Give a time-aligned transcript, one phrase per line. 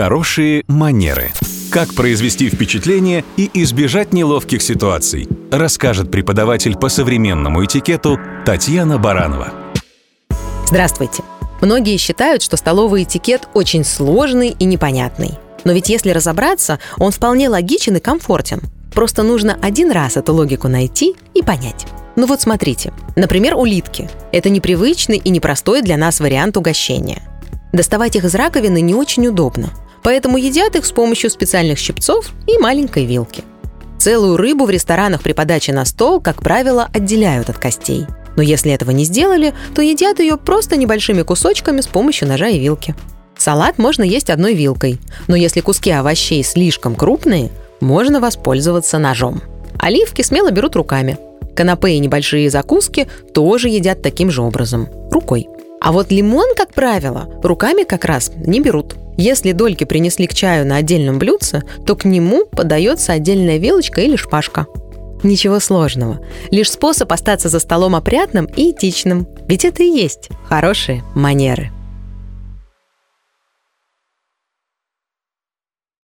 [0.00, 1.32] Хорошие манеры.
[1.72, 8.16] Как произвести впечатление и избежать неловких ситуаций, расскажет преподаватель по современному этикету
[8.46, 9.52] Татьяна Баранова.
[10.66, 11.24] Здравствуйте.
[11.60, 15.32] Многие считают, что столовый этикет очень сложный и непонятный.
[15.64, 18.60] Но ведь если разобраться, он вполне логичен и комфортен.
[18.94, 21.88] Просто нужно один раз эту логику найти и понять.
[22.14, 22.92] Ну вот смотрите.
[23.16, 24.08] Например, улитки.
[24.30, 27.20] Это непривычный и непростой для нас вариант угощения.
[27.72, 29.70] Доставать их из раковины не очень удобно,
[30.08, 33.44] поэтому едят их с помощью специальных щипцов и маленькой вилки.
[33.98, 38.06] Целую рыбу в ресторанах при подаче на стол, как правило, отделяют от костей.
[38.34, 42.58] Но если этого не сделали, то едят ее просто небольшими кусочками с помощью ножа и
[42.58, 42.94] вилки.
[43.36, 47.50] Салат можно есть одной вилкой, но если куски овощей слишком крупные,
[47.82, 49.42] можно воспользоваться ножом.
[49.78, 51.18] Оливки смело берут руками.
[51.54, 55.48] Канапе и небольшие закуски тоже едят таким же образом– рукой.
[55.82, 58.96] А вот лимон, как правило, руками как раз не берут.
[59.18, 64.14] Если дольки принесли к чаю на отдельном блюдце, то к нему подается отдельная вилочка или
[64.14, 64.66] шпажка.
[65.24, 66.20] Ничего сложного.
[66.50, 69.26] Лишь способ остаться за столом опрятным и этичным.
[69.48, 71.72] Ведь это и есть хорошие манеры.